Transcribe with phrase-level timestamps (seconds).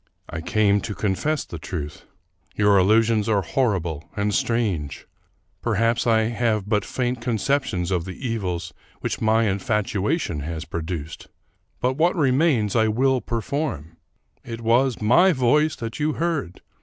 [0.31, 2.05] "I came to confess the truth.
[2.55, 5.05] Your allusions are hor rible and strange.
[5.61, 11.27] Perhaps I have but faint conceptions of the evils which my infatuation has produced;
[11.81, 13.97] but what remains I will perform.
[14.43, 16.61] It was my voice that you heard